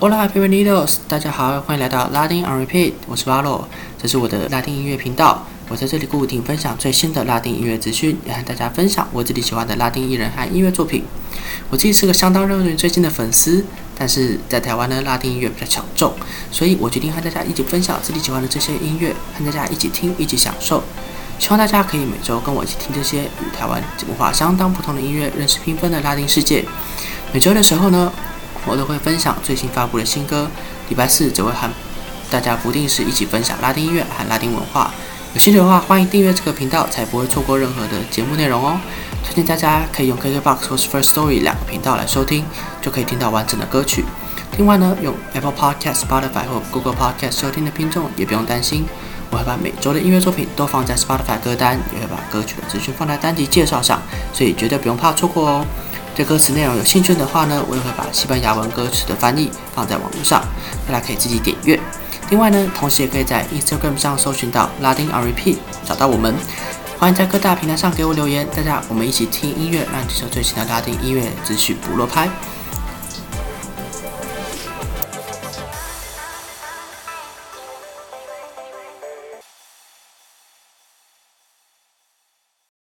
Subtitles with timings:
[0.00, 0.98] Hola, bienvenidos！
[1.08, 2.92] 大家好，欢迎来到拉丁 on repeat。
[3.08, 3.66] 我是巴洛，
[4.00, 5.44] 这是我的拉丁音乐频道。
[5.68, 11.02] 我在这里固定分享最新的拉丁音乐资讯，也和大家分享我自己喜欢的拉丁艺人和音乐作品。
[11.68, 13.64] 我自己是个相当热衷最近的粉丝，
[13.98, 16.14] 但是在台湾呢，拉丁音乐比较小众，
[16.52, 20.80] 所以我决定和大家一起分享自己喜欢的这些音乐，和大家一起听，一起享受。
[21.40, 26.64] 希望大家可以每周跟我一起听这些与台湾文化相当不同的音乐，认识缤纷的拉丁世界。
[27.32, 28.12] 每周的时候呢。
[28.68, 30.46] 我都会分享最新发布的新歌，
[30.90, 31.70] 礼拜四则会和
[32.30, 34.92] 大家不定时一起分享拉丁音乐和拉丁文化。
[35.32, 38.78] 有兴趣的话，欢迎订阅这个频道，才不会错过任何的节目内容哦。
[39.24, 42.44] 推荐大家可以用 KKBOX 或是 First Story 两个频道来收听，
[42.82, 44.04] 就可以听到完整的歌曲。
[44.58, 48.86] 另外呢，用 Apple Podcast、Spotify 或 Google Podcast 收听的听众也不用担心，
[49.30, 54.00] 我会把每周的音乐作品都放在 Spotify 歌单，也会把歌曲的资讯放在单集介绍上，
[54.32, 55.64] 所以绝对不用怕错过哦。
[56.18, 60.42] 对歌词内容有兴趣的话呢，我也会把西班牙文歌词的翻译放在网络上，
[60.84, 61.78] 大家可以自己点阅。
[62.30, 66.34] 另外呢，同时也可以在 Instagram 上搜寻到拉丁 R P，找到我们。
[66.98, 72.28] 欢迎在各大平台上给我留言，大家我们一起听音乐，让你接受最新的拉丁音乐资讯不落拍。